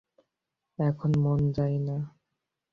এখন 0.79 1.11
মন 1.23 1.39
যায় 1.51 1.77
না। 1.79 1.97